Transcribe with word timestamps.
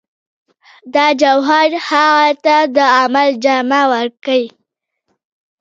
دا 0.93 1.05
جوهر 1.21 1.69
هغه 1.89 2.27
ته 2.43 2.57
د 2.75 2.77
عمل 2.99 3.29
جامه 3.43 3.81
ورکوي 3.93 4.45